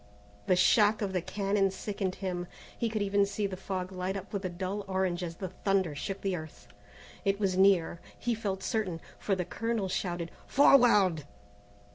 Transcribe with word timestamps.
The 0.47 0.55
shock 0.55 1.03
of 1.03 1.13
the 1.13 1.21
cannon 1.21 1.69
sickened 1.69 2.15
him. 2.15 2.47
He 2.75 2.89
could 2.89 3.03
even 3.03 3.23
see 3.23 3.45
the 3.45 3.55
fog 3.55 3.91
light 3.91 4.17
up 4.17 4.33
with 4.33 4.43
a 4.43 4.49
dull 4.49 4.83
orange 4.87 5.21
as 5.21 5.35
the 5.35 5.49
thunder 5.49 5.93
shook 5.93 6.21
the 6.21 6.35
earth. 6.35 6.67
It 7.23 7.39
was 7.39 7.55
near, 7.55 8.01
he 8.17 8.33
felt 8.33 8.63
certain, 8.63 8.99
for 9.19 9.35
the 9.35 9.45
colonel 9.45 9.89
shouted 9.89 10.31
"Forward!" 10.47 11.25